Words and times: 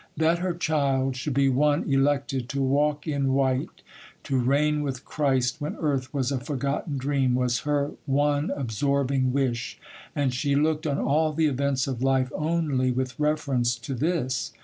That 0.17 0.39
her 0.39 0.55
child 0.55 1.15
should 1.15 1.35
be 1.35 1.47
one 1.47 1.83
elected 1.83 2.49
to 2.49 2.61
walk 2.63 3.05
in 3.05 3.33
white, 3.33 3.83
to 4.23 4.39
reign 4.39 4.81
with 4.81 5.05
Christ 5.05 5.61
when 5.61 5.75
earth 5.79 6.11
was 6.11 6.31
a 6.31 6.39
forgotten 6.39 6.97
dream, 6.97 7.35
was 7.35 7.59
her 7.59 7.91
one 8.07 8.49
absorbing 8.49 9.31
wish; 9.31 9.77
and 10.15 10.33
she 10.33 10.55
looked 10.55 10.87
on 10.87 10.97
all 10.97 11.33
the 11.33 11.45
events 11.45 11.85
of 11.85 12.01
life 12.01 12.31
only 12.33 12.89
with 12.89 13.19
reference 13.19 13.75
to 13.75 13.93
this. 13.93 14.51